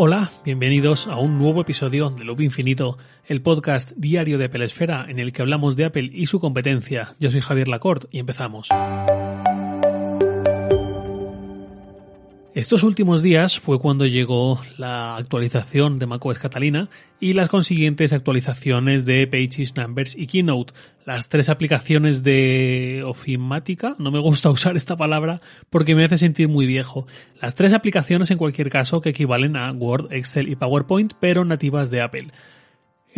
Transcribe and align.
Hola, 0.00 0.30
bienvenidos 0.44 1.08
a 1.08 1.16
un 1.16 1.38
nuevo 1.38 1.62
episodio 1.62 2.10
de 2.10 2.24
Loop 2.24 2.40
Infinito, 2.40 2.98
el 3.26 3.42
podcast 3.42 3.90
diario 3.96 4.38
de 4.38 4.44
Apple 4.44 4.64
Esfera 4.64 5.06
en 5.08 5.18
el 5.18 5.32
que 5.32 5.42
hablamos 5.42 5.74
de 5.74 5.86
Apple 5.86 6.08
y 6.14 6.26
su 6.26 6.38
competencia. 6.38 7.16
Yo 7.18 7.32
soy 7.32 7.40
Javier 7.40 7.66
Lacorte 7.66 8.06
y 8.12 8.20
empezamos. 8.20 8.68
Estos 12.58 12.82
últimos 12.82 13.22
días 13.22 13.60
fue 13.60 13.78
cuando 13.78 14.04
llegó 14.04 14.58
la 14.78 15.14
actualización 15.14 15.96
de 15.96 16.06
macOS 16.06 16.40
Catalina 16.40 16.88
y 17.20 17.34
las 17.34 17.48
consiguientes 17.48 18.12
actualizaciones 18.12 19.04
de 19.04 19.28
Pages, 19.28 19.76
Numbers 19.76 20.16
y 20.16 20.26
Keynote, 20.26 20.74
las 21.06 21.28
tres 21.28 21.50
aplicaciones 21.50 22.24
de 22.24 23.04
ofimática, 23.06 23.94
no 24.00 24.10
me 24.10 24.18
gusta 24.18 24.50
usar 24.50 24.76
esta 24.76 24.96
palabra 24.96 25.40
porque 25.70 25.94
me 25.94 26.04
hace 26.04 26.18
sentir 26.18 26.48
muy 26.48 26.66
viejo, 26.66 27.06
las 27.40 27.54
tres 27.54 27.72
aplicaciones 27.74 28.28
en 28.32 28.38
cualquier 28.38 28.70
caso 28.70 29.00
que 29.00 29.10
equivalen 29.10 29.56
a 29.56 29.70
Word, 29.70 30.12
Excel 30.12 30.48
y 30.48 30.56
PowerPoint 30.56 31.12
pero 31.20 31.44
nativas 31.44 31.92
de 31.92 32.00
Apple. 32.00 32.32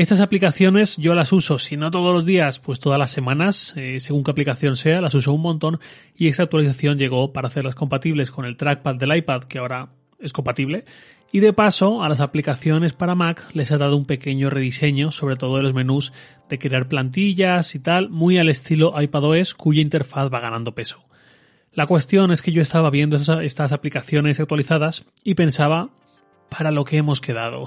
Estas 0.00 0.22
aplicaciones 0.22 0.96
yo 0.96 1.14
las 1.14 1.30
uso, 1.30 1.59
si 1.59 1.77
no 1.77 1.90
todos 1.90 2.14
los 2.14 2.24
días, 2.24 2.59
pues 2.59 2.80
todas 2.80 2.98
las 2.98 3.10
semanas, 3.10 3.74
eh, 3.77 4.00
según 4.00 4.24
qué 4.24 4.30
aplicación 4.30 4.74
sea, 4.74 5.02
las 5.02 5.14
uso 5.14 5.30
un 5.30 5.42
montón 5.42 5.78
y 6.16 6.28
esta 6.28 6.45
actualización 6.45 6.96
llegó 6.96 7.34
para 7.34 7.48
hacerlas 7.48 7.74
compatibles 7.74 8.30
con 8.30 8.46
el 8.46 8.56
trackpad 8.56 8.95
del 8.95 9.14
iPad, 9.14 9.42
que 9.42 9.59
ahora 9.59 9.90
es 10.18 10.32
compatible, 10.32 10.86
y 11.32 11.40
de 11.40 11.52
paso 11.52 12.02
a 12.02 12.09
las 12.09 12.20
aplicaciones 12.20 12.95
para 12.95 13.14
Mac 13.14 13.50
les 13.52 13.73
ha 13.73 13.76
dado 13.76 13.95
un 13.98 14.06
pequeño 14.06 14.48
rediseño, 14.48 15.12
sobre 15.12 15.36
todo 15.36 15.59
de 15.59 15.64
los 15.64 15.74
menús 15.74 16.14
de 16.48 16.59
crear 16.59 16.88
plantillas 16.88 17.74
y 17.74 17.78
tal, 17.78 18.09
muy 18.09 18.38
al 18.38 18.48
estilo 18.48 18.98
iPadOS, 18.98 19.52
cuya 19.52 19.82
interfaz 19.82 20.32
va 20.32 20.40
ganando 20.40 20.74
peso. 20.74 21.04
La 21.74 21.87
cuestión 21.87 22.32
es 22.32 22.40
que 22.40 22.52
yo 22.52 22.62
estaba 22.62 22.88
viendo 22.88 23.18
estas 23.18 23.73
aplicaciones 23.73 24.40
actualizadas 24.40 25.04
y 25.24 25.34
pensaba, 25.34 25.90
para 26.48 26.70
lo 26.70 26.84
que 26.84 26.96
hemos 26.96 27.20
quedado. 27.20 27.66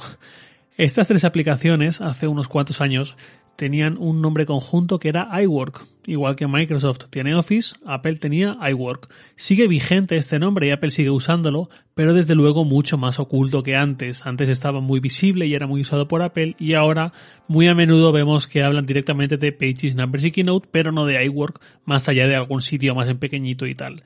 Estas 0.75 1.07
tres 1.07 1.23
aplicaciones, 1.23 2.01
hace 2.01 2.27
unos 2.27 2.47
cuantos 2.47 2.81
años, 2.81 3.15
tenían 3.55 3.95
un 3.99 4.21
nombre 4.21 4.47
conjunto 4.47 4.97
que 4.97 5.09
era 5.09 5.29
iWork. 5.43 5.85
Igual 6.07 6.35
que 6.35 6.47
Microsoft 6.47 7.09
tiene 7.11 7.35
Office, 7.35 7.75
Apple 7.85 8.15
tenía 8.15 8.57
iWork. 8.71 9.07
Sigue 9.35 9.67
vigente 9.67 10.15
este 10.15 10.39
nombre 10.39 10.67
y 10.67 10.71
Apple 10.71 10.89
sigue 10.89 11.11
usándolo, 11.11 11.69
pero 11.93 12.15
desde 12.15 12.33
luego 12.33 12.65
mucho 12.65 12.97
más 12.97 13.19
oculto 13.19 13.61
que 13.61 13.75
antes. 13.75 14.25
Antes 14.25 14.49
estaba 14.49 14.81
muy 14.81 14.99
visible 14.99 15.45
y 15.45 15.53
era 15.53 15.67
muy 15.67 15.81
usado 15.81 16.07
por 16.07 16.23
Apple 16.23 16.55
y 16.57 16.73
ahora 16.73 17.13
muy 17.47 17.67
a 17.67 17.75
menudo 17.75 18.11
vemos 18.11 18.47
que 18.47 18.63
hablan 18.63 18.87
directamente 18.87 19.37
de 19.37 19.51
Pages, 19.51 19.95
Numbers 19.95 20.25
y 20.25 20.31
Keynote, 20.31 20.69
pero 20.71 20.91
no 20.91 21.05
de 21.05 21.23
iWork, 21.25 21.61
más 21.85 22.09
allá 22.09 22.27
de 22.27 22.35
algún 22.35 22.63
sitio 22.63 22.95
más 22.95 23.07
en 23.09 23.19
pequeñito 23.19 23.67
y 23.67 23.75
tal. 23.75 24.03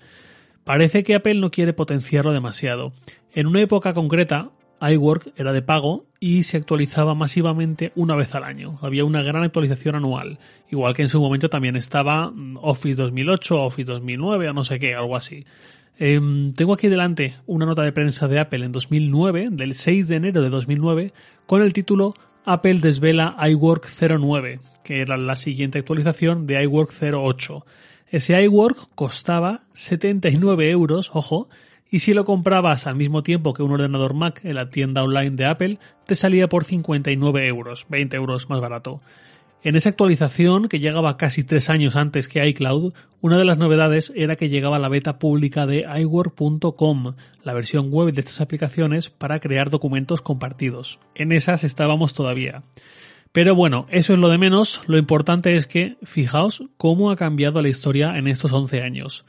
Parece 0.65 1.03
que 1.03 1.15
Apple 1.15 1.35
no 1.35 1.49
quiere 1.49 1.71
potenciarlo 1.71 2.33
demasiado. 2.33 2.91
En 3.31 3.47
una 3.47 3.61
época 3.61 3.93
concreta, 3.93 4.51
iWork 4.81 5.33
era 5.35 5.53
de 5.53 5.61
pago 5.61 6.05
y 6.19 6.43
se 6.43 6.57
actualizaba 6.57 7.15
masivamente 7.15 7.91
una 7.95 8.15
vez 8.15 8.35
al 8.35 8.43
año. 8.43 8.77
Había 8.81 9.05
una 9.05 9.21
gran 9.21 9.43
actualización 9.43 9.95
anual, 9.95 10.39
igual 10.69 10.93
que 10.93 11.03
en 11.03 11.07
su 11.07 11.21
momento 11.21 11.49
también 11.49 11.75
estaba 11.75 12.31
mm, 12.31 12.57
Office 12.61 13.01
2008, 13.01 13.55
Office 13.55 13.91
2009 13.91 14.49
o 14.49 14.53
no 14.53 14.63
sé 14.63 14.79
qué, 14.79 14.95
algo 14.95 15.15
así. 15.15 15.45
Em, 15.99 16.53
tengo 16.53 16.73
aquí 16.73 16.87
delante 16.89 17.35
una 17.47 17.65
nota 17.65 17.81
de 17.81 17.91
prensa 17.91 18.27
de 18.27 18.39
Apple 18.39 18.65
en 18.65 18.71
2009, 18.71 19.49
del 19.51 19.73
6 19.73 20.07
de 20.07 20.15
enero 20.15 20.41
de 20.41 20.49
2009, 20.49 21.13
con 21.45 21.61
el 21.61 21.73
título 21.73 22.13
Apple 22.45 22.79
desvela 22.79 23.35
iWork 23.49 23.87
09, 23.99 24.59
que 24.83 25.01
era 25.01 25.17
la 25.17 25.35
siguiente 25.35 25.79
actualización 25.79 26.45
de 26.45 26.63
iWork 26.63 26.91
08. 27.01 27.65
Ese 28.09 28.41
iWork 28.43 28.89
costaba 28.95 29.61
79 29.73 30.69
euros, 30.69 31.11
ojo, 31.13 31.49
y 31.89 31.99
si 31.99 32.13
lo 32.13 32.25
comprabas 32.25 32.87
al 32.87 32.95
mismo 32.95 33.23
tiempo 33.23 33.53
que 33.53 33.63
un 33.63 33.71
ordenador 33.71 34.13
Mac 34.13 34.41
en 34.43 34.55
la 34.55 34.69
tienda 34.69 35.03
online 35.03 35.31
de 35.31 35.45
Apple, 35.45 35.79
te 36.05 36.15
salía 36.15 36.47
por 36.47 36.63
59 36.63 37.47
euros, 37.47 37.85
20 37.89 38.17
euros 38.17 38.49
más 38.49 38.59
barato. 38.59 39.01
En 39.63 39.75
esa 39.75 39.89
actualización, 39.89 40.67
que 40.67 40.79
llegaba 40.79 41.17
casi 41.17 41.43
tres 41.43 41.69
años 41.69 41.95
antes 41.95 42.27
que 42.27 42.45
iCloud, 42.47 42.93
una 43.21 43.37
de 43.37 43.45
las 43.45 43.57
novedades 43.57 44.13
era 44.15 44.35
que 44.35 44.49
llegaba 44.49 44.79
la 44.79 44.87
beta 44.87 45.17
pública 45.17 45.65
de 45.65 45.85
iWork.com, 45.99 47.15
la 47.43 47.53
versión 47.53 47.89
web 47.89 48.13
de 48.13 48.21
estas 48.21 48.39
aplicaciones 48.39 49.09
para 49.09 49.39
crear 49.39 49.69
documentos 49.69 50.21
compartidos. 50.21 50.99
En 51.15 51.31
esas 51.31 51.63
estábamos 51.63 52.13
todavía. 52.13 52.63
Pero 53.31 53.55
bueno, 53.55 53.87
eso 53.89 54.13
es 54.13 54.19
lo 54.19 54.29
de 54.29 54.37
menos, 54.37 54.81
lo 54.87 54.97
importante 54.97 55.55
es 55.55 55.67
que, 55.67 55.97
fijaos 56.03 56.63
cómo 56.77 57.11
ha 57.11 57.15
cambiado 57.15 57.61
la 57.61 57.69
historia 57.69 58.17
en 58.17 58.27
estos 58.27 58.53
11 58.53 58.81
años 58.81 59.25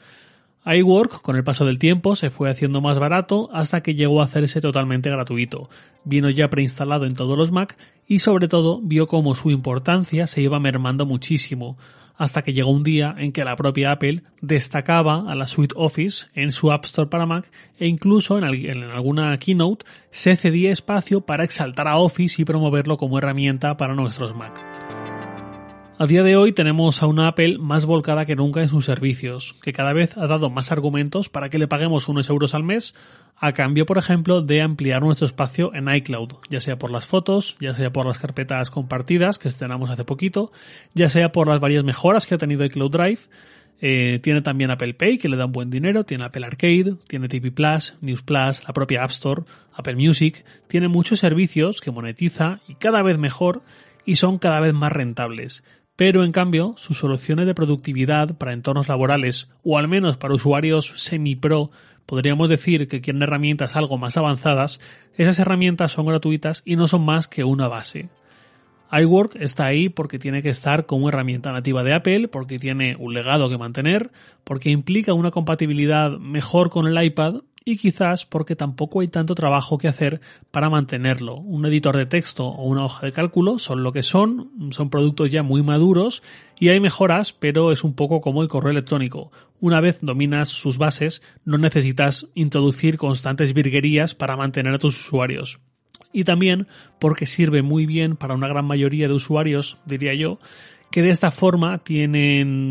iWork, 0.65 1.21
con 1.21 1.35
el 1.35 1.43
paso 1.43 1.65
del 1.65 1.79
tiempo, 1.79 2.15
se 2.15 2.29
fue 2.29 2.49
haciendo 2.49 2.81
más 2.81 2.99
barato 2.99 3.49
hasta 3.53 3.81
que 3.81 3.95
llegó 3.95 4.21
a 4.21 4.25
hacerse 4.25 4.61
totalmente 4.61 5.09
gratuito. 5.09 5.69
Vino 6.03 6.29
ya 6.29 6.49
preinstalado 6.49 7.05
en 7.05 7.15
todos 7.15 7.37
los 7.37 7.51
Mac 7.51 7.77
y 8.07 8.19
sobre 8.19 8.47
todo 8.47 8.81
vio 8.81 9.07
cómo 9.07 9.35
su 9.35 9.51
importancia 9.51 10.27
se 10.27 10.41
iba 10.41 10.59
mermando 10.59 11.05
muchísimo, 11.05 11.77
hasta 12.17 12.41
que 12.41 12.53
llegó 12.53 12.71
un 12.71 12.83
día 12.83 13.15
en 13.17 13.31
que 13.31 13.45
la 13.45 13.55
propia 13.55 13.93
Apple 13.93 14.23
destacaba 14.41 15.31
a 15.31 15.35
la 15.35 15.47
suite 15.47 15.73
Office 15.77 16.27
en 16.33 16.51
su 16.51 16.71
App 16.71 16.83
Store 16.83 17.09
para 17.09 17.25
Mac 17.25 17.49
e 17.77 17.87
incluso 17.87 18.37
en, 18.37 18.43
en 18.43 18.83
alguna 18.83 19.37
keynote 19.37 19.85
se 20.11 20.35
cedía 20.35 20.71
espacio 20.71 21.21
para 21.21 21.45
exaltar 21.45 21.87
a 21.87 21.97
Office 21.97 22.41
y 22.41 22.45
promoverlo 22.45 22.97
como 22.97 23.17
herramienta 23.17 23.77
para 23.77 23.95
nuestros 23.95 24.35
Mac. 24.35 24.98
A 26.01 26.07
día 26.07 26.23
de 26.23 26.37
hoy 26.37 26.53
tenemos 26.53 27.03
a 27.03 27.07
una 27.07 27.27
Apple 27.27 27.57
más 27.57 27.85
volcada 27.85 28.23
que 28.23 28.37
nunca 28.37 28.61
en 28.61 28.69
sus 28.69 28.85
servicios, 28.85 29.53
que 29.61 29.73
cada 29.73 29.91
vez 29.91 30.17
ha 30.17 30.27
dado 30.27 30.49
más 30.49 30.71
argumentos 30.71 31.27
para 31.27 31.49
que 31.49 31.57
le 31.57 31.67
paguemos 31.67 32.07
unos 32.07 32.29
euros 32.29 32.55
al 32.55 32.63
mes, 32.63 32.95
a 33.35 33.51
cambio, 33.51 33.85
por 33.85 33.97
ejemplo, 33.97 34.41
de 34.41 34.61
ampliar 34.61 35.01
nuestro 35.01 35.27
espacio 35.27 35.75
en 35.75 35.93
iCloud, 35.93 36.35
ya 36.49 36.61
sea 36.61 36.77
por 36.77 36.89
las 36.89 37.05
fotos, 37.05 37.57
ya 37.59 37.73
sea 37.73 37.91
por 37.91 38.05
las 38.05 38.17
carpetas 38.17 38.69
compartidas 38.69 39.37
que 39.37 39.49
estrenamos 39.49 39.89
hace 39.89 40.05
poquito, 40.05 40.53
ya 40.93 41.09
sea 41.09 41.33
por 41.33 41.49
las 41.49 41.59
varias 41.59 41.83
mejoras 41.83 42.25
que 42.25 42.35
ha 42.35 42.37
tenido 42.37 42.63
iCloud 42.63 42.91
Drive, 42.91 43.19
eh, 43.81 44.19
tiene 44.23 44.41
también 44.41 44.71
Apple 44.71 44.93
Pay, 44.93 45.17
que 45.17 45.27
le 45.27 45.35
da 45.35 45.47
un 45.47 45.51
buen 45.51 45.69
dinero, 45.69 46.05
tiene 46.05 46.23
Apple 46.23 46.45
Arcade, 46.45 46.95
tiene 47.09 47.27
TV 47.27 47.51
Plus, 47.51 47.95
News 47.99 48.23
Plus, 48.23 48.63
la 48.65 48.71
propia 48.73 49.03
App 49.03 49.11
Store, 49.11 49.41
Apple 49.73 49.97
Music, 49.97 50.45
tiene 50.69 50.87
muchos 50.87 51.19
servicios 51.19 51.81
que 51.81 51.91
monetiza 51.91 52.61
y 52.69 52.75
cada 52.75 53.03
vez 53.03 53.17
mejor 53.17 53.63
y 54.05 54.15
son 54.15 54.39
cada 54.39 54.61
vez 54.61 54.73
más 54.73 54.93
rentables 54.93 55.61
pero 55.99 56.23
en 56.23 56.31
cambio 56.31 56.75
sus 56.77 56.97
soluciones 56.97 57.45
de 57.45 57.53
productividad 57.53 58.37
para 58.37 58.53
entornos 58.53 58.87
laborales 58.87 59.49
o 59.65 59.77
al 59.77 59.89
menos 59.89 60.15
para 60.15 60.33
usuarios 60.33 60.93
semi-pro 60.95 61.71
podríamos 62.05 62.49
decir 62.49 62.87
que 62.87 63.01
quieren 63.01 63.21
herramientas 63.21 63.75
algo 63.75 63.97
más 63.97 64.15
avanzadas, 64.15 64.79
esas 65.17 65.39
herramientas 65.39 65.91
son 65.91 66.05
gratuitas 66.05 66.61
y 66.63 66.77
no 66.77 66.87
son 66.87 67.03
más 67.03 67.27
que 67.27 67.43
una 67.43 67.67
base. 67.67 68.07
iWork 68.93 69.35
está 69.41 69.65
ahí 69.65 69.89
porque 69.89 70.19
tiene 70.19 70.41
que 70.41 70.47
estar 70.47 70.85
como 70.85 71.09
herramienta 71.09 71.51
nativa 71.51 71.83
de 71.83 71.93
Apple, 71.93 72.29
porque 72.29 72.59
tiene 72.59 72.95
un 72.97 73.13
legado 73.13 73.49
que 73.49 73.57
mantener, 73.57 74.09
porque 74.45 74.69
implica 74.69 75.11
una 75.11 75.31
compatibilidad 75.31 76.11
mejor 76.11 76.69
con 76.69 76.87
el 76.87 77.03
iPad 77.03 77.41
y 77.69 77.77
quizás 77.77 78.25
porque 78.25 78.55
tampoco 78.55 79.01
hay 79.01 79.09
tanto 79.09 79.35
trabajo 79.35 79.77
que 79.77 79.87
hacer 79.87 80.21
para 80.49 80.71
mantenerlo. 80.71 81.35
Un 81.35 81.65
editor 81.67 81.95
de 81.95 82.07
texto 82.07 82.47
o 82.47 82.63
una 82.63 82.83
hoja 82.85 83.05
de 83.05 83.11
cálculo 83.11 83.59
son 83.59 83.83
lo 83.83 83.91
que 83.91 84.01
son, 84.01 84.71
son 84.71 84.89
productos 84.89 85.29
ya 85.29 85.43
muy 85.43 85.61
maduros 85.61 86.23
y 86.59 86.69
hay 86.69 86.79
mejoras, 86.79 87.31
pero 87.31 87.71
es 87.71 87.83
un 87.83 87.93
poco 87.93 88.21
como 88.21 88.41
el 88.41 88.47
correo 88.47 88.71
electrónico. 88.71 89.31
Una 89.61 89.81
vez 89.81 89.99
dominas 90.01 90.49
sus 90.49 90.79
bases, 90.79 91.21
no 91.45 91.59
necesitas 91.59 92.27
introducir 92.33 92.97
constantes 92.97 93.53
virguerías 93.53 94.15
para 94.15 94.35
mantener 94.35 94.73
a 94.73 94.79
tus 94.79 94.99
usuarios. 94.99 95.59
Y 96.11 96.23
también 96.23 96.65
porque 96.99 97.27
sirve 97.27 97.61
muy 97.61 97.85
bien 97.85 98.15
para 98.15 98.33
una 98.33 98.47
gran 98.47 98.65
mayoría 98.65 99.07
de 99.07 99.13
usuarios, 99.13 99.77
diría 99.85 100.15
yo, 100.15 100.39
que 100.89 101.03
de 101.03 101.11
esta 101.11 101.29
forma 101.29 101.77
tienen, 101.83 102.65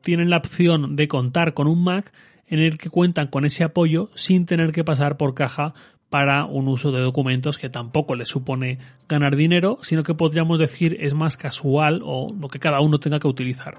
tienen 0.00 0.28
la 0.28 0.38
opción 0.38 0.96
de 0.96 1.06
contar 1.06 1.54
con 1.54 1.68
un 1.68 1.84
Mac 1.84 2.12
en 2.50 2.58
el 2.58 2.76
que 2.76 2.90
cuentan 2.90 3.28
con 3.28 3.44
ese 3.44 3.64
apoyo 3.64 4.10
sin 4.14 4.44
tener 4.44 4.72
que 4.72 4.84
pasar 4.84 5.16
por 5.16 5.34
caja 5.34 5.72
para 6.10 6.44
un 6.44 6.66
uso 6.66 6.90
de 6.90 7.00
documentos 7.00 7.56
que 7.56 7.70
tampoco 7.70 8.16
les 8.16 8.28
supone 8.28 8.78
ganar 9.08 9.36
dinero, 9.36 9.78
sino 9.82 10.02
que 10.02 10.14
podríamos 10.14 10.58
decir 10.58 10.96
es 11.00 11.14
más 11.14 11.36
casual 11.36 12.02
o 12.04 12.34
lo 12.38 12.48
que 12.48 12.58
cada 12.58 12.80
uno 12.80 12.98
tenga 12.98 13.20
que 13.20 13.28
utilizar. 13.28 13.78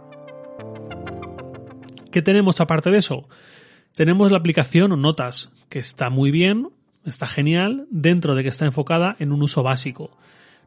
¿Qué 2.09 2.21
tenemos 2.21 2.59
aparte 2.62 2.89
de 2.89 2.97
eso? 2.97 3.27
Tenemos 3.94 4.31
la 4.31 4.38
aplicación 4.38 5.00
Notas, 5.01 5.51
que 5.69 5.79
está 5.79 6.09
muy 6.09 6.31
bien, 6.31 6.69
está 7.06 7.27
genial, 7.27 7.88
dentro 7.91 8.35
de 8.35 8.44
que 8.44 8.50
está 8.50 8.65
enfocada 8.65 9.18
en 9.19 9.33
un 9.33 9.44
uso 9.44 9.63
básico. 9.63 10.18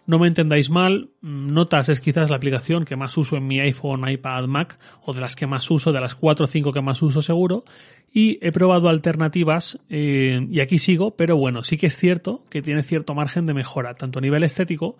No 0.06 0.18
me 0.18 0.28
entendáis 0.28 0.68
mal, 0.68 1.10
Notas 1.22 1.88
es 1.88 2.00
quizás 2.00 2.28
la 2.28 2.36
aplicación 2.36 2.84
que 2.84 2.96
más 2.96 3.16
uso 3.16 3.36
en 3.36 3.46
mi 3.46 3.60
iPhone, 3.60 4.08
iPad, 4.08 4.44
Mac, 4.44 4.78
o 5.04 5.14
de 5.14 5.20
las 5.20 5.34
que 5.34 5.46
más 5.46 5.70
uso, 5.70 5.92
de 5.92 6.00
las 6.00 6.14
4 6.14 6.44
o 6.44 6.46
5 6.46 6.72
que 6.72 6.82
más 6.82 7.00
uso 7.00 7.22
seguro, 7.22 7.64
y 8.12 8.38
he 8.46 8.52
probado 8.52 8.88
alternativas 8.88 9.80
eh, 9.88 10.46
y 10.50 10.60
aquí 10.60 10.78
sigo, 10.78 11.16
pero 11.16 11.36
bueno, 11.36 11.64
sí 11.64 11.78
que 11.78 11.86
es 11.86 11.96
cierto 11.96 12.42
que 12.50 12.62
tiene 12.62 12.82
cierto 12.82 13.14
margen 13.14 13.46
de 13.46 13.54
mejora, 13.54 13.94
tanto 13.94 14.18
a 14.18 14.22
nivel 14.22 14.44
estético 14.44 14.96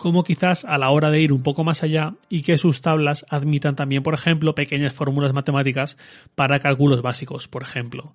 como 0.00 0.24
quizás 0.24 0.64
a 0.64 0.78
la 0.78 0.90
hora 0.90 1.10
de 1.10 1.20
ir 1.20 1.30
un 1.30 1.42
poco 1.42 1.62
más 1.62 1.82
allá 1.82 2.14
y 2.30 2.42
que 2.42 2.56
sus 2.56 2.80
tablas 2.80 3.26
admitan 3.28 3.76
también, 3.76 4.02
por 4.02 4.14
ejemplo, 4.14 4.54
pequeñas 4.54 4.94
fórmulas 4.94 5.34
matemáticas 5.34 5.98
para 6.34 6.58
cálculos 6.58 7.02
básicos, 7.02 7.48
por 7.48 7.62
ejemplo. 7.62 8.14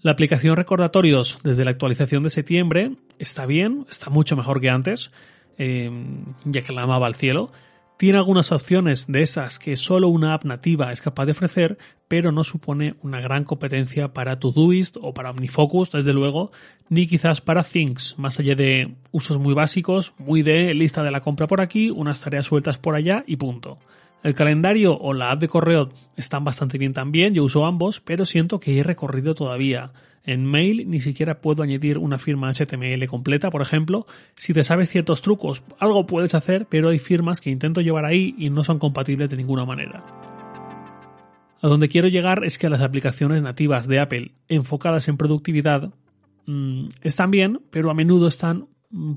La 0.00 0.12
aplicación 0.12 0.56
recordatorios 0.56 1.38
desde 1.42 1.64
la 1.64 1.72
actualización 1.72 2.22
de 2.22 2.30
septiembre 2.30 2.92
está 3.18 3.46
bien, 3.46 3.84
está 3.90 4.10
mucho 4.10 4.36
mejor 4.36 4.60
que 4.60 4.70
antes, 4.70 5.10
eh, 5.58 5.90
ya 6.44 6.62
que 6.62 6.72
la 6.72 6.82
amaba 6.82 7.06
al 7.06 7.16
cielo. 7.16 7.50
Tiene 7.96 8.18
algunas 8.18 8.52
opciones 8.52 9.08
de 9.08 9.22
esas 9.22 9.58
que 9.58 9.76
solo 9.76 10.06
una 10.06 10.34
app 10.34 10.44
nativa 10.44 10.92
es 10.92 11.00
capaz 11.00 11.26
de 11.26 11.32
ofrecer, 11.32 11.78
pero 12.06 12.30
no 12.30 12.44
supone 12.44 12.94
una 13.02 13.20
gran 13.20 13.42
competencia 13.42 14.12
para 14.12 14.38
Todoist 14.38 14.96
o 15.02 15.12
para 15.12 15.30
OmniFocus, 15.30 15.90
desde 15.90 16.12
luego, 16.12 16.52
ni 16.88 17.08
quizás 17.08 17.40
para 17.40 17.64
Things, 17.64 18.14
más 18.16 18.38
allá 18.38 18.54
de 18.54 18.94
usos 19.10 19.40
muy 19.40 19.52
básicos, 19.52 20.12
muy 20.16 20.42
de 20.42 20.74
lista 20.74 21.02
de 21.02 21.10
la 21.10 21.22
compra 21.22 21.48
por 21.48 21.60
aquí, 21.60 21.90
unas 21.90 22.20
tareas 22.20 22.46
sueltas 22.46 22.78
por 22.78 22.94
allá 22.94 23.24
y 23.26 23.34
punto. 23.34 23.80
El 24.22 24.34
calendario 24.34 24.96
o 24.96 25.14
la 25.14 25.30
app 25.30 25.40
de 25.40 25.48
correo 25.48 25.90
están 26.16 26.42
bastante 26.42 26.76
bien 26.76 26.92
también, 26.92 27.34
yo 27.34 27.44
uso 27.44 27.64
ambos, 27.64 28.00
pero 28.00 28.24
siento 28.24 28.58
que 28.58 28.78
he 28.78 28.82
recorrido 28.82 29.34
todavía. 29.34 29.92
En 30.24 30.44
Mail 30.44 30.90
ni 30.90 31.00
siquiera 31.00 31.40
puedo 31.40 31.62
añadir 31.62 31.98
una 31.98 32.18
firma 32.18 32.52
HTML 32.52 33.06
completa, 33.06 33.48
por 33.50 33.62
ejemplo. 33.62 34.06
Si 34.34 34.52
te 34.52 34.64
sabes 34.64 34.90
ciertos 34.90 35.22
trucos, 35.22 35.62
algo 35.78 36.04
puedes 36.04 36.34
hacer, 36.34 36.66
pero 36.68 36.90
hay 36.90 36.98
firmas 36.98 37.40
que 37.40 37.50
intento 37.50 37.80
llevar 37.80 38.04
ahí 38.04 38.34
y 38.36 38.50
no 38.50 38.64
son 38.64 38.78
compatibles 38.78 39.30
de 39.30 39.36
ninguna 39.36 39.64
manera. 39.64 40.04
A 41.60 41.68
donde 41.68 41.88
quiero 41.88 42.08
llegar 42.08 42.44
es 42.44 42.58
que 42.58 42.68
las 42.68 42.82
aplicaciones 42.82 43.42
nativas 43.42 43.86
de 43.86 44.00
Apple 44.00 44.32
enfocadas 44.48 45.08
en 45.08 45.16
productividad 45.16 45.92
mmm, 46.46 46.88
están 47.02 47.30
bien, 47.30 47.60
pero 47.70 47.90
a 47.90 47.94
menudo 47.94 48.28
están 48.28 48.58
mm, 48.58 48.66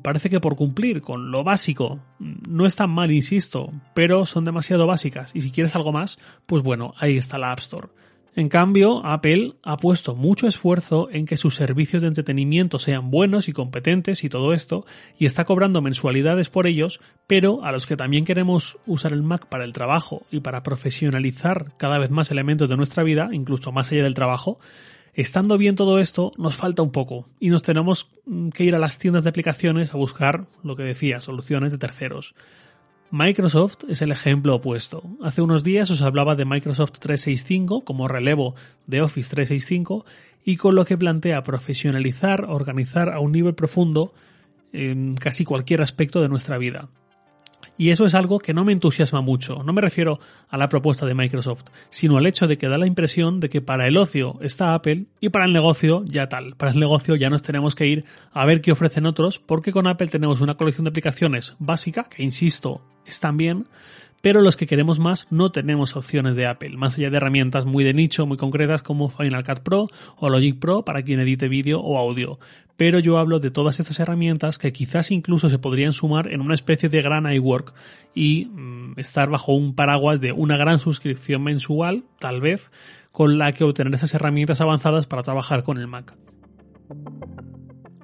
parece 0.02 0.30
que 0.30 0.40
por 0.40 0.56
cumplir 0.56 1.02
con 1.02 1.32
lo 1.32 1.44
básico. 1.44 2.00
No 2.20 2.66
están 2.66 2.90
mal, 2.90 3.12
insisto, 3.12 3.72
pero 3.94 4.26
son 4.26 4.46
demasiado 4.46 4.88
básicas 4.88 5.36
y 5.36 5.42
si 5.42 5.52
quieres 5.52 5.76
algo 5.76 5.92
más, 5.92 6.18
pues 6.46 6.64
bueno, 6.64 6.94
ahí 6.98 7.18
está 7.18 7.38
la 7.38 7.52
App 7.52 7.60
Store. 7.60 7.90
En 8.34 8.48
cambio, 8.48 9.06
Apple 9.06 9.56
ha 9.62 9.76
puesto 9.76 10.16
mucho 10.16 10.48
esfuerzo 10.48 11.10
en 11.12 11.26
que 11.26 11.36
sus 11.36 11.56
servicios 11.56 12.02
de 12.02 12.08
entretenimiento 12.08 12.80
sean 12.80 13.12
buenos 13.12 13.50
y 13.50 13.54
competentes 13.54 14.24
y 14.24 14.30
todo 14.30 14.54
esto, 14.54 14.86
y 15.18 15.26
está 15.26 15.44
cobrando 15.44 15.82
mensualidades 15.82 16.50
por 16.50 16.66
ellos, 16.66 17.02
pero 17.28 17.62
a 17.66 17.74
los 17.74 17.86
que 17.86 17.98
también 17.98 18.24
queremos 18.24 18.78
usar 18.86 19.12
el 19.12 19.22
Mac 19.22 19.48
para 19.48 19.66
el 19.66 19.74
trabajo 19.74 20.24
y 20.32 20.40
para 20.40 20.64
profesionalizar 20.64 21.76
cada 21.76 21.98
vez 21.98 22.10
más 22.10 22.32
elementos 22.32 22.70
de 22.70 22.78
nuestra 22.78 23.04
vida, 23.04 23.28
incluso 23.34 23.74
más 23.74 23.92
allá 23.92 24.04
del 24.04 24.14
trabajo, 24.14 24.60
estando 25.14 25.58
bien 25.58 25.76
todo 25.76 26.00
esto, 26.00 26.32
nos 26.38 26.56
falta 26.56 26.82
un 26.82 26.92
poco 26.92 27.28
y 27.40 27.50
nos 27.50 27.64
tenemos 27.64 28.10
que 28.54 28.64
ir 28.64 28.76
a 28.76 28.80
las 28.80 28.98
tiendas 28.98 29.24
de 29.24 29.30
aplicaciones 29.30 29.94
a 29.94 29.98
buscar, 29.98 30.46
lo 30.64 30.76
que 30.76 30.84
decía, 30.84 31.20
soluciones 31.20 31.72
de 31.72 31.78
terceros. 31.78 32.36
Microsoft 33.12 33.80
es 33.90 34.02
el 34.02 34.12
ejemplo 34.12 34.56
opuesto. 34.56 35.04
Hace 35.22 35.42
unos 35.42 35.66
días 35.66 35.90
os 35.92 36.02
hablaba 36.02 36.36
de 36.36 36.46
Microsoft 36.46 36.94
365 37.00 37.84
como 37.84 38.08
relevo 38.08 38.56
de 38.88 39.02
Office 39.02 39.30
365 39.30 40.06
y 40.46 40.56
con 40.56 40.76
lo 40.76 40.86
que 40.86 40.98
plantea 40.98 41.44
profesionalizar, 41.44 42.46
organizar 42.46 43.10
a 43.10 43.20
un 43.20 43.34
nivel 43.34 43.54
profundo 43.54 44.14
en 44.72 45.16
casi 45.16 45.44
cualquier 45.44 45.82
aspecto 45.82 46.22
de 46.22 46.30
nuestra 46.30 46.58
vida. 46.58 46.88
Y 47.82 47.90
eso 47.90 48.06
es 48.06 48.14
algo 48.14 48.38
que 48.38 48.54
no 48.54 48.64
me 48.64 48.74
entusiasma 48.74 49.22
mucho. 49.22 49.64
No 49.64 49.74
me 49.74 49.82
refiero 49.82 50.20
a 50.50 50.56
la 50.56 50.70
propuesta 50.70 51.08
de 51.08 51.16
Microsoft, 51.16 51.64
sino 51.90 52.18
al 52.18 52.28
hecho 52.28 52.46
de 52.46 52.56
que 52.56 52.68
da 52.68 52.78
la 52.78 52.86
impresión 52.86 53.40
de 53.40 53.50
que 53.50 53.60
para 53.60 53.88
el 53.88 53.98
ocio 53.98 54.38
está 54.42 54.76
Apple 54.76 55.08
y 55.20 55.30
para 55.30 55.46
el 55.46 55.52
negocio 55.52 56.04
ya 56.06 56.30
tal. 56.30 56.56
Para 56.58 56.74
el 56.74 56.80
negocio 56.80 57.16
ya 57.16 57.32
nos 57.32 57.42
tenemos 57.42 57.74
que 57.74 57.88
ir 57.88 58.06
a 58.34 58.46
ver 58.46 58.62
qué 58.62 58.72
ofrecen 58.72 59.08
otros, 59.08 59.40
porque 59.40 59.72
con 59.72 59.88
Apple 59.88 60.10
tenemos 60.10 60.42
una 60.42 60.58
colección 60.58 60.84
de 60.84 60.90
aplicaciones 60.90 61.56
básica, 61.58 62.04
que 62.04 62.22
insisto, 62.22 62.82
están 63.08 63.36
bien, 63.36 63.66
pero 64.22 64.42
los 64.42 64.56
que 64.56 64.68
queremos 64.68 65.00
más 65.00 65.28
no 65.30 65.52
tenemos 65.52 65.96
opciones 65.96 66.36
de 66.36 66.48
Apple, 66.48 66.78
más 66.78 66.98
allá 66.98 67.10
de 67.10 67.18
herramientas 67.18 67.66
muy 67.66 67.84
de 67.84 67.94
nicho, 67.94 68.26
muy 68.26 68.38
concretas 68.38 68.82
como 68.82 69.10
Final 69.10 69.44
Cut 69.44 69.60
Pro 69.60 69.88
o 70.18 70.30
Logic 70.30 70.60
Pro 70.60 70.86
para 70.86 71.04
quien 71.04 71.20
edite 71.20 71.48
vídeo 71.48 71.80
o 71.82 71.98
audio. 71.98 72.40
Pero 72.78 73.00
yo 73.00 73.18
hablo 73.18 73.40
de 73.40 73.52
todas 73.52 73.80
estas 73.80 74.00
herramientas 74.00 74.58
que 74.58 74.74
quizás 74.74 75.12
incluso 75.12 75.50
se 75.50 75.60
podrían 75.60 75.94
sumar 75.94 76.32
en 76.32 76.42
una 76.42 76.56
especie 76.56 76.90
de 76.90 77.02
gran 77.02 77.32
iWork 77.32 77.74
y 78.16 78.46
mm, 78.46 78.94
estar 78.98 79.30
bajo 79.30 79.54
un 79.54 79.76
paraguas 79.76 80.22
de 80.22 80.32
una 80.32 80.58
gran 80.58 80.80
suscripción 80.80 81.44
mensual, 81.44 82.06
tal 82.20 82.42
vez, 82.42 82.72
con 83.12 83.38
la 83.38 83.52
que 83.52 83.64
obtener 83.64 83.94
esas 83.94 84.14
herramientas 84.14 84.62
avanzadas 84.62 85.06
para 85.06 85.24
trabajar 85.24 85.64
con 85.64 85.78
el 85.78 85.88
Mac. 85.88 86.16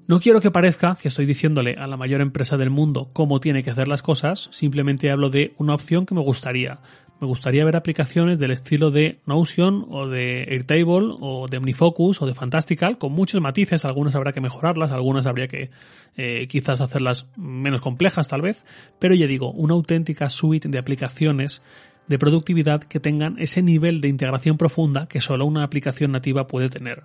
No 0.08 0.22
quiero 0.22 0.40
que 0.40 0.52
parezca 0.52 0.96
que 0.96 1.10
estoy 1.10 1.26
diciéndole 1.26 1.76
a 1.78 1.86
la 1.86 1.98
mayor 1.98 2.22
empresa 2.22 2.56
del 2.56 2.70
mundo 2.70 3.10
cómo 3.12 3.42
tiene 3.42 3.62
que 3.62 3.72
hacer 3.72 3.90
las 3.90 4.02
cosas, 4.02 4.48
simplemente 4.54 5.12
hablo 5.12 5.30
de 5.30 5.54
una 5.58 5.74
opción 5.74 6.06
que 6.06 6.16
me 6.16 6.22
gustaría. 6.22 6.80
Me 7.20 7.28
gustaría 7.28 7.66
ver 7.66 7.76
aplicaciones 7.76 8.40
del 8.40 8.52
estilo 8.52 8.90
de 8.90 9.20
Notion 9.26 9.86
o 9.90 10.08
de 10.08 10.44
Airtable 10.44 11.14
o 11.20 11.48
de 11.50 11.58
OmniFocus 11.58 12.22
o 12.22 12.26
de 12.26 12.34
Fantastical 12.34 12.98
con 12.98 13.12
muchos 13.12 13.42
matices, 13.42 13.84
algunas 13.84 14.16
habrá 14.16 14.32
que 14.32 14.40
mejorarlas, 14.40 14.94
algunas 14.94 15.28
habría 15.28 15.50
que 15.50 15.72
eh, 16.16 16.48
quizás 16.48 16.80
hacerlas 16.80 17.28
menos 17.36 17.82
complejas 17.82 18.30
tal 18.30 18.42
vez, 18.42 18.64
pero 19.00 19.14
ya 19.14 19.28
digo, 19.28 19.52
una 19.52 19.74
auténtica 19.74 20.30
suite 20.30 20.70
de 20.70 20.80
aplicaciones 20.80 21.62
de 22.08 22.18
productividad 22.18 22.82
que 22.82 23.02
tengan 23.02 23.38
ese 23.40 23.62
nivel 23.62 24.00
de 24.00 24.08
integración 24.08 24.58
profunda 24.58 25.08
que 25.08 25.20
solo 25.20 25.46
una 25.46 25.66
aplicación 25.66 26.14
nativa 26.14 26.48
puede 26.48 26.70
tener. 26.70 27.04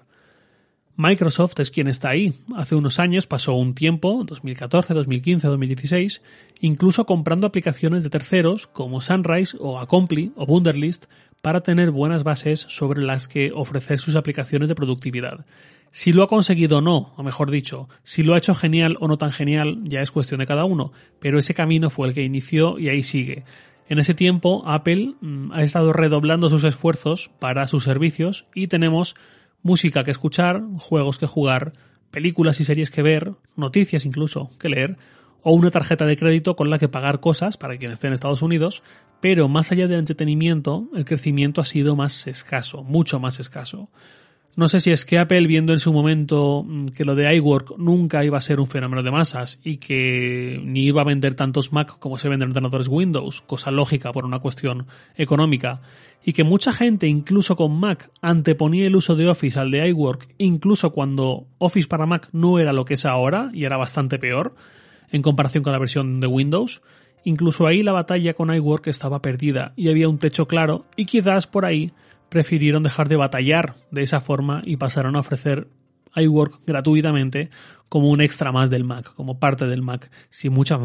Microsoft 0.96 1.58
es 1.60 1.70
quien 1.70 1.88
está 1.88 2.10
ahí. 2.10 2.34
Hace 2.54 2.74
unos 2.74 2.98
años 2.98 3.26
pasó 3.26 3.54
un 3.54 3.74
tiempo, 3.74 4.24
2014, 4.26 4.92
2015, 4.92 5.48
2016, 5.48 6.22
incluso 6.60 7.06
comprando 7.06 7.46
aplicaciones 7.46 8.04
de 8.04 8.10
terceros 8.10 8.66
como 8.66 9.00
Sunrise 9.00 9.56
o 9.58 9.78
Acompli 9.78 10.32
o 10.36 10.44
Wunderlist 10.44 11.06
para 11.40 11.62
tener 11.62 11.90
buenas 11.90 12.24
bases 12.24 12.66
sobre 12.68 13.02
las 13.02 13.26
que 13.26 13.52
ofrecer 13.52 13.98
sus 13.98 14.16
aplicaciones 14.16 14.68
de 14.68 14.74
productividad. 14.74 15.46
Si 15.90 16.12
lo 16.12 16.22
ha 16.22 16.28
conseguido 16.28 16.78
o 16.78 16.80
no, 16.80 17.12
o 17.16 17.22
mejor 17.22 17.50
dicho, 17.50 17.88
si 18.02 18.22
lo 18.22 18.34
ha 18.34 18.38
hecho 18.38 18.54
genial 18.54 18.96
o 19.00 19.08
no 19.08 19.18
tan 19.18 19.30
genial, 19.30 19.80
ya 19.84 20.00
es 20.00 20.10
cuestión 20.10 20.40
de 20.40 20.46
cada 20.46 20.64
uno, 20.64 20.92
pero 21.20 21.38
ese 21.38 21.52
camino 21.52 21.90
fue 21.90 22.08
el 22.08 22.14
que 22.14 22.22
inició 22.22 22.78
y 22.78 22.88
ahí 22.88 23.02
sigue. 23.02 23.44
En 23.88 23.98
ese 23.98 24.14
tiempo, 24.14 24.62
Apple 24.66 25.14
mm, 25.20 25.52
ha 25.52 25.62
estado 25.62 25.92
redoblando 25.92 26.48
sus 26.48 26.64
esfuerzos 26.64 27.30
para 27.38 27.66
sus 27.66 27.84
servicios 27.84 28.46
y 28.54 28.68
tenemos 28.68 29.16
música 29.62 30.04
que 30.04 30.10
escuchar, 30.10 30.62
juegos 30.78 31.18
que 31.18 31.26
jugar, 31.26 31.72
películas 32.10 32.60
y 32.60 32.64
series 32.64 32.90
que 32.90 33.02
ver, 33.02 33.32
noticias 33.56 34.04
incluso 34.04 34.50
que 34.58 34.68
leer, 34.68 34.96
o 35.42 35.52
una 35.52 35.70
tarjeta 35.70 36.06
de 36.06 36.16
crédito 36.16 36.54
con 36.54 36.70
la 36.70 36.78
que 36.78 36.88
pagar 36.88 37.20
cosas 37.20 37.56
para 37.56 37.76
quien 37.76 37.92
esté 37.92 38.06
en 38.06 38.12
Estados 38.12 38.42
Unidos, 38.42 38.82
pero 39.20 39.48
más 39.48 39.72
allá 39.72 39.88
del 39.88 39.98
entretenimiento, 39.98 40.88
el 40.94 41.04
crecimiento 41.04 41.60
ha 41.60 41.64
sido 41.64 41.96
más 41.96 42.26
escaso, 42.26 42.82
mucho 42.82 43.18
más 43.18 43.40
escaso. 43.40 43.88
No 44.54 44.68
sé 44.68 44.80
si 44.80 44.90
es 44.90 45.06
que 45.06 45.18
Apple, 45.18 45.46
viendo 45.46 45.72
en 45.72 45.78
su 45.78 45.94
momento 45.94 46.62
mm, 46.62 46.88
que 46.88 47.04
lo 47.04 47.14
de 47.14 47.34
iWork 47.36 47.78
nunca 47.78 48.22
iba 48.22 48.36
a 48.36 48.42
ser 48.42 48.60
un 48.60 48.66
fenómeno 48.66 49.02
de 49.02 49.10
masas 49.10 49.58
y 49.64 49.78
que 49.78 50.60
ni 50.62 50.84
iba 50.84 51.00
a 51.00 51.06
vender 51.06 51.34
tantos 51.34 51.72
Mac 51.72 51.98
como 51.98 52.18
se 52.18 52.28
venden 52.28 52.50
ordenadores 52.50 52.88
Windows, 52.88 53.40
cosa 53.42 53.70
lógica 53.70 54.12
por 54.12 54.26
una 54.26 54.40
cuestión 54.40 54.86
económica, 55.16 55.80
y 56.24 56.32
que 56.32 56.44
mucha 56.44 56.72
gente, 56.72 57.06
incluso 57.06 57.56
con 57.56 57.78
Mac, 57.78 58.10
anteponía 58.20 58.86
el 58.86 58.96
uso 58.96 59.16
de 59.16 59.28
Office 59.28 59.58
al 59.58 59.70
de 59.70 59.88
iWork, 59.88 60.34
incluso 60.38 60.90
cuando 60.90 61.46
Office 61.58 61.88
para 61.88 62.06
Mac 62.06 62.28
no 62.32 62.58
era 62.58 62.72
lo 62.72 62.84
que 62.84 62.94
es 62.94 63.04
ahora 63.04 63.50
y 63.52 63.64
era 63.64 63.76
bastante 63.76 64.18
peor 64.18 64.54
en 65.10 65.22
comparación 65.22 65.64
con 65.64 65.72
la 65.72 65.78
versión 65.78 66.20
de 66.20 66.26
Windows, 66.26 66.82
incluso 67.24 67.66
ahí 67.66 67.82
la 67.82 67.92
batalla 67.92 68.34
con 68.34 68.54
iWork 68.54 68.86
estaba 68.86 69.20
perdida 69.20 69.72
y 69.76 69.88
había 69.88 70.08
un 70.08 70.18
techo 70.18 70.46
claro 70.46 70.86
y 70.96 71.06
quizás 71.06 71.46
por 71.46 71.64
ahí 71.64 71.92
prefirieron 72.28 72.82
dejar 72.82 73.08
de 73.08 73.16
batallar 73.16 73.74
de 73.90 74.02
esa 74.02 74.20
forma 74.20 74.62
y 74.64 74.76
pasaron 74.76 75.16
a 75.16 75.20
ofrecer 75.20 75.68
iWork 76.16 76.60
gratuitamente 76.66 77.50
como 77.88 78.08
un 78.08 78.22
extra 78.22 78.52
más 78.52 78.70
del 78.70 78.84
Mac, 78.84 79.12
como 79.14 79.38
parte 79.38 79.66
del 79.66 79.82
Mac, 79.82 80.10
sin 80.30 80.52
mucha 80.52 80.78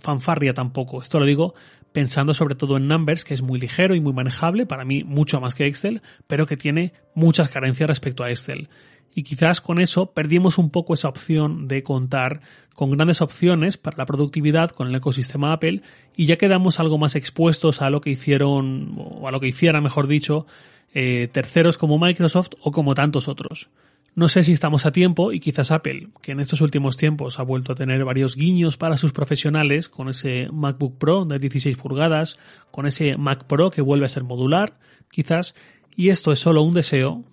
fanfarria 0.00 0.52
tampoco. 0.52 1.00
Esto 1.00 1.18
lo 1.18 1.24
digo 1.24 1.54
pensando 1.92 2.34
sobre 2.34 2.54
todo 2.54 2.76
en 2.76 2.86
Numbers, 2.86 3.24
que 3.24 3.34
es 3.34 3.42
muy 3.42 3.58
ligero 3.58 3.94
y 3.94 4.00
muy 4.00 4.12
manejable, 4.12 4.66
para 4.66 4.84
mí 4.84 5.04
mucho 5.04 5.40
más 5.40 5.54
que 5.54 5.66
Excel, 5.66 6.02
pero 6.26 6.46
que 6.46 6.56
tiene 6.56 6.92
muchas 7.14 7.48
carencias 7.48 7.88
respecto 7.88 8.24
a 8.24 8.30
Excel. 8.30 8.68
Y 9.14 9.24
quizás 9.24 9.60
con 9.60 9.78
eso 9.78 10.12
perdimos 10.12 10.56
un 10.56 10.70
poco 10.70 10.94
esa 10.94 11.08
opción 11.08 11.68
de 11.68 11.82
contar 11.82 12.40
con 12.74 12.90
grandes 12.90 13.20
opciones 13.20 13.76
para 13.76 13.98
la 13.98 14.06
productividad 14.06 14.70
con 14.70 14.88
el 14.88 14.94
ecosistema 14.94 15.52
Apple 15.52 15.82
y 16.16 16.24
ya 16.26 16.36
quedamos 16.36 16.80
algo 16.80 16.96
más 16.96 17.14
expuestos 17.14 17.82
a 17.82 17.90
lo 17.90 18.00
que 18.00 18.10
hicieron, 18.10 18.94
o 18.96 19.28
a 19.28 19.30
lo 19.30 19.40
que 19.40 19.48
hiciera, 19.48 19.82
mejor 19.82 20.06
dicho, 20.06 20.46
eh, 20.94 21.28
terceros 21.30 21.76
como 21.76 21.98
Microsoft 21.98 22.52
o 22.62 22.72
como 22.72 22.94
tantos 22.94 23.28
otros. 23.28 23.68
No 24.14 24.28
sé 24.28 24.42
si 24.42 24.52
estamos 24.52 24.84
a 24.84 24.92
tiempo 24.92 25.32
y 25.32 25.40
quizás 25.40 25.70
Apple, 25.70 26.08
que 26.20 26.32
en 26.32 26.40
estos 26.40 26.60
últimos 26.60 26.98
tiempos 26.98 27.38
ha 27.38 27.44
vuelto 27.44 27.72
a 27.72 27.74
tener 27.74 28.04
varios 28.04 28.36
guiños 28.36 28.76
para 28.76 28.98
sus 28.98 29.12
profesionales 29.12 29.88
con 29.88 30.10
ese 30.10 30.48
MacBook 30.52 30.98
Pro 30.98 31.24
de 31.24 31.38
16 31.38 31.78
pulgadas, 31.78 32.38
con 32.70 32.86
ese 32.86 33.16
Mac 33.16 33.44
Pro 33.44 33.70
que 33.70 33.80
vuelve 33.80 34.04
a 34.04 34.10
ser 34.10 34.24
modular, 34.24 34.74
quizás, 35.10 35.54
y 35.96 36.10
esto 36.10 36.30
es 36.30 36.40
solo 36.40 36.62
un 36.62 36.74
deseo, 36.74 37.24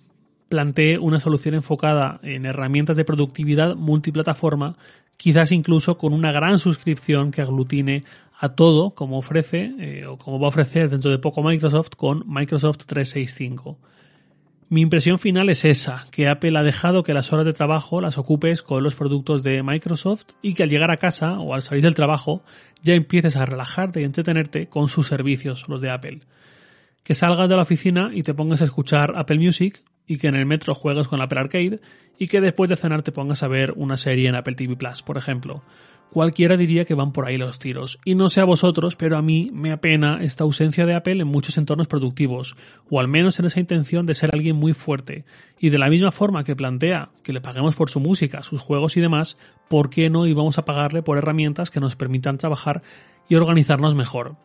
plantee 0.48 0.98
una 0.98 1.20
solución 1.20 1.54
enfocada 1.54 2.18
en 2.22 2.46
herramientas 2.46 2.96
de 2.96 3.04
productividad 3.04 3.76
multiplataforma, 3.76 4.78
quizás 5.18 5.52
incluso 5.52 5.98
con 5.98 6.14
una 6.14 6.32
gran 6.32 6.56
suscripción 6.56 7.30
que 7.30 7.42
aglutine 7.42 8.04
a 8.38 8.54
todo 8.54 8.94
como 8.94 9.18
ofrece 9.18 9.74
eh, 9.78 10.06
o 10.06 10.16
como 10.16 10.40
va 10.40 10.46
a 10.46 10.48
ofrecer 10.48 10.88
dentro 10.88 11.10
de 11.10 11.18
poco 11.18 11.42
Microsoft 11.42 11.90
con 11.94 12.24
Microsoft 12.26 12.86
365. 12.86 13.78
Mi 14.72 14.82
impresión 14.82 15.18
final 15.18 15.48
es 15.48 15.64
esa, 15.64 16.04
que 16.12 16.28
Apple 16.28 16.56
ha 16.56 16.62
dejado 16.62 17.02
que 17.02 17.12
las 17.12 17.32
horas 17.32 17.44
de 17.44 17.52
trabajo 17.52 18.00
las 18.00 18.18
ocupes 18.18 18.62
con 18.62 18.84
los 18.84 18.94
productos 18.94 19.42
de 19.42 19.64
Microsoft 19.64 20.26
y 20.42 20.54
que 20.54 20.62
al 20.62 20.70
llegar 20.70 20.92
a 20.92 20.96
casa 20.96 21.40
o 21.40 21.54
al 21.54 21.62
salir 21.62 21.82
del 21.82 21.96
trabajo 21.96 22.44
ya 22.80 22.94
empieces 22.94 23.34
a 23.34 23.44
relajarte 23.44 24.00
y 24.00 24.04
entretenerte 24.04 24.68
con 24.68 24.86
sus 24.86 25.08
servicios, 25.08 25.68
los 25.68 25.80
de 25.80 25.90
Apple. 25.90 26.20
Que 27.02 27.16
salgas 27.16 27.48
de 27.48 27.56
la 27.56 27.62
oficina 27.62 28.12
y 28.14 28.22
te 28.22 28.32
pongas 28.32 28.60
a 28.60 28.64
escuchar 28.64 29.14
Apple 29.16 29.40
Music 29.40 29.82
y 30.06 30.18
que 30.18 30.28
en 30.28 30.36
el 30.36 30.46
metro 30.46 30.72
juegues 30.72 31.08
con 31.08 31.20
Apple 31.20 31.40
Arcade 31.40 31.80
y 32.16 32.28
que 32.28 32.40
después 32.40 32.70
de 32.70 32.76
cenar 32.76 33.02
te 33.02 33.10
pongas 33.10 33.42
a 33.42 33.48
ver 33.48 33.72
una 33.74 33.96
serie 33.96 34.28
en 34.28 34.36
Apple 34.36 34.54
TV 34.54 34.76
Plus, 34.76 35.02
por 35.02 35.16
ejemplo 35.16 35.64
cualquiera 36.10 36.56
diría 36.56 36.84
que 36.84 36.94
van 36.94 37.12
por 37.12 37.26
ahí 37.26 37.36
los 37.36 37.58
tiros. 37.58 37.98
Y 38.04 38.14
no 38.14 38.28
sé 38.28 38.40
a 38.40 38.44
vosotros, 38.44 38.96
pero 38.96 39.16
a 39.16 39.22
mí 39.22 39.50
me 39.52 39.70
apena 39.70 40.22
esta 40.22 40.44
ausencia 40.44 40.86
de 40.86 40.94
Apple 40.94 41.20
en 41.22 41.28
muchos 41.28 41.56
entornos 41.56 41.86
productivos, 41.86 42.56
o 42.90 43.00
al 43.00 43.08
menos 43.08 43.38
en 43.38 43.46
esa 43.46 43.60
intención 43.60 44.06
de 44.06 44.14
ser 44.14 44.30
alguien 44.34 44.56
muy 44.56 44.72
fuerte. 44.72 45.24
Y 45.58 45.70
de 45.70 45.78
la 45.78 45.88
misma 45.88 46.10
forma 46.10 46.44
que 46.44 46.56
plantea 46.56 47.10
que 47.22 47.32
le 47.32 47.40
paguemos 47.40 47.74
por 47.74 47.90
su 47.90 48.00
música, 48.00 48.42
sus 48.42 48.60
juegos 48.60 48.96
y 48.96 49.00
demás, 49.00 49.38
¿por 49.68 49.90
qué 49.90 50.10
no 50.10 50.26
íbamos 50.26 50.58
a 50.58 50.64
pagarle 50.64 51.02
por 51.02 51.18
herramientas 51.18 51.70
que 51.70 51.80
nos 51.80 51.96
permitan 51.96 52.38
trabajar 52.38 52.82
y 53.28 53.36
organizarnos 53.36 53.94
mejor? 53.94 54.36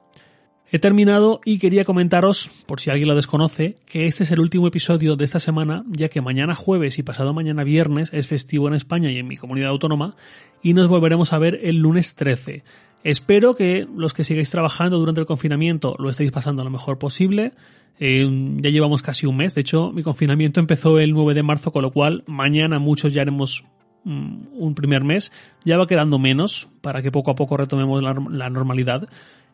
He 0.75 0.79
terminado 0.79 1.39
y 1.45 1.57
quería 1.57 1.85
comentaros, 1.85 2.51
por 2.65 2.81
si 2.81 2.89
alguien 2.89 3.07
lo 3.07 3.15
desconoce, 3.15 3.77
que 3.85 4.07
este 4.07 4.23
es 4.23 4.31
el 4.31 4.41
último 4.41 4.67
episodio 4.67 5.15
de 5.15 5.23
esta 5.23 5.39
semana, 5.39 5.85
ya 5.87 6.09
que 6.09 6.19
mañana 6.19 6.53
jueves 6.53 6.99
y 6.99 7.03
pasado 7.03 7.33
mañana 7.33 7.63
viernes 7.63 8.09
es 8.11 8.27
festivo 8.27 8.67
en 8.67 8.73
España 8.73 9.09
y 9.09 9.17
en 9.17 9.25
mi 9.25 9.37
comunidad 9.37 9.69
autónoma, 9.69 10.17
y 10.61 10.73
nos 10.73 10.89
volveremos 10.89 11.31
a 11.31 11.37
ver 11.37 11.61
el 11.63 11.77
lunes 11.77 12.15
13. 12.15 12.65
Espero 13.05 13.53
que 13.53 13.87
los 13.95 14.13
que 14.13 14.25
sigáis 14.25 14.51
trabajando 14.51 14.99
durante 14.99 15.21
el 15.21 15.27
confinamiento 15.27 15.95
lo 15.97 16.09
estéis 16.09 16.33
pasando 16.33 16.61
lo 16.65 16.71
mejor 16.71 16.99
posible. 16.99 17.53
Eh, 17.97 18.27
ya 18.57 18.69
llevamos 18.69 19.01
casi 19.01 19.25
un 19.25 19.37
mes. 19.37 19.55
De 19.55 19.61
hecho, 19.61 19.93
mi 19.93 20.03
confinamiento 20.03 20.59
empezó 20.59 20.99
el 20.99 21.13
9 21.13 21.35
de 21.35 21.43
marzo, 21.43 21.71
con 21.71 21.83
lo 21.83 21.91
cual 21.91 22.25
mañana 22.27 22.79
muchos 22.79 23.13
ya 23.13 23.21
haremos 23.21 23.63
mm, 24.03 24.47
un 24.59 24.75
primer 24.75 25.05
mes. 25.05 25.31
Ya 25.63 25.77
va 25.77 25.87
quedando 25.87 26.19
menos 26.19 26.67
para 26.81 27.01
que 27.01 27.13
poco 27.13 27.31
a 27.31 27.35
poco 27.35 27.55
retomemos 27.55 28.03
la 28.03 28.49
normalidad. 28.49 29.07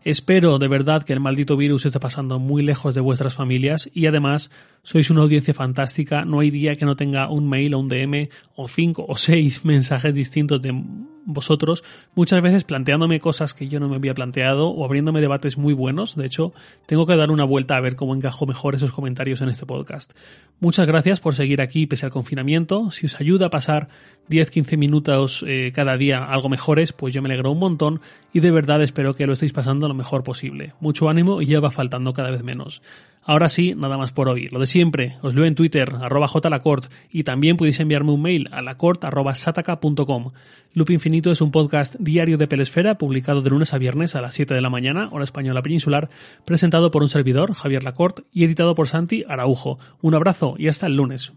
Espero 0.03 0.58
de 0.58 0.67
verdad 0.67 1.03
que 1.03 1.13
el 1.13 1.20
maldito 1.20 1.55
virus 1.55 1.86
esté 1.86 2.00
pasando 2.00 2.39
muy 2.39 2.63
lejos 2.63 2.96
de 2.96 3.01
vuestras 3.01 3.36
familias 3.36 3.88
y 3.93 4.08
además 4.08 4.50
sois 4.83 5.09
una 5.09 5.21
audiencia 5.21 5.53
fantástica. 5.53 6.21
No 6.21 6.39
hay 6.39 6.51
día 6.51 6.75
que 6.75 6.85
no 6.85 6.95
tenga 6.95 7.29
un 7.29 7.47
mail 7.50 7.73
o 7.73 7.79
un 7.79 7.88
DM 7.88 8.29
o 8.55 8.67
cinco 8.67 9.05
o 9.07 9.15
seis 9.15 9.65
mensajes 9.65 10.13
distintos 10.13 10.61
de 10.61 10.73
vosotros, 11.25 11.83
muchas 12.15 12.41
veces 12.41 12.63
planteándome 12.63 13.19
cosas 13.19 13.53
que 13.53 13.67
yo 13.67 13.79
no 13.79 13.88
me 13.88 13.95
había 13.95 14.13
planteado 14.13 14.69
o 14.69 14.85
abriéndome 14.85 15.21
debates 15.21 15.57
muy 15.57 15.73
buenos. 15.73 16.15
De 16.15 16.25
hecho, 16.25 16.53
tengo 16.85 17.05
que 17.05 17.15
dar 17.15 17.31
una 17.31 17.45
vuelta 17.45 17.75
a 17.75 17.81
ver 17.81 17.95
cómo 17.95 18.15
encajo 18.15 18.45
mejor 18.45 18.75
esos 18.75 18.91
comentarios 18.91 19.41
en 19.41 19.50
este 19.50 19.65
podcast. 19.65 20.13
Muchas 20.59 20.88
gracias 20.88 21.19
por 21.19 21.35
seguir 21.35 21.61
aquí 21.61 21.88
pese 21.88 22.05
al 22.05 22.11
confinamiento. 22.11 22.91
Si 22.91 23.05
os 23.05 23.19
ayuda 23.19 23.47
a 23.47 23.50
pasar 23.50 23.88
10-15 24.29 24.77
minutos 24.77 25.45
eh, 25.47 25.71
cada 25.73 25.97
día 25.97 26.23
algo 26.23 26.50
mejores, 26.50 26.93
pues 26.93 27.13
yo 27.13 27.21
me 27.21 27.29
alegro 27.29 27.51
un 27.51 27.59
montón 27.59 28.01
y 28.33 28.39
de 28.39 28.51
verdad 28.51 28.81
espero 28.81 29.15
que 29.15 29.27
lo 29.27 29.33
estéis 29.33 29.53
pasando 29.53 29.88
lo 29.88 29.93
mejor 29.93 30.23
posible. 30.23 30.73
Mucho 30.79 31.09
ánimo 31.09 31.41
y 31.41 31.47
ya 31.47 31.59
va 31.59 31.71
faltando 31.71 32.13
cada 32.13 32.31
vez 32.31 32.43
menos. 32.43 32.81
Ahora 33.23 33.49
sí, 33.49 33.73
nada 33.75 33.97
más 33.97 34.11
por 34.11 34.29
hoy. 34.29 34.47
Lo 34.47 34.59
de 34.59 34.65
siempre, 34.65 35.17
os 35.21 35.35
leo 35.35 35.45
en 35.45 35.55
Twitter, 35.55 35.93
arroba 36.01 36.27
jlacort, 36.27 36.91
y 37.11 37.23
también 37.23 37.55
podéis 37.55 37.79
enviarme 37.79 38.11
un 38.11 38.21
mail 38.21 38.49
a 38.51 38.61
lacort 38.61 39.03
arroba 39.03 39.35
sataka.com. 39.35 40.31
Loop 40.73 40.89
Infinito 40.89 41.31
es 41.31 41.41
un 41.41 41.51
podcast 41.51 41.95
diario 41.99 42.37
de 42.37 42.47
Pelesfera, 42.47 42.97
publicado 42.97 43.41
de 43.41 43.49
lunes 43.49 43.73
a 43.73 43.77
viernes 43.77 44.15
a 44.15 44.21
las 44.21 44.33
7 44.33 44.53
de 44.53 44.61
la 44.61 44.69
mañana, 44.69 45.09
hora 45.11 45.23
española 45.23 45.61
peninsular, 45.61 46.09
presentado 46.45 46.89
por 46.89 47.03
un 47.03 47.09
servidor, 47.09 47.53
Javier 47.53 47.83
Lacort, 47.83 48.21
y 48.31 48.45
editado 48.45 48.73
por 48.73 48.87
Santi 48.87 49.23
Araujo. 49.27 49.77
Un 50.01 50.15
abrazo 50.15 50.55
y 50.57 50.67
hasta 50.67 50.87
el 50.87 50.95
lunes. 50.95 51.33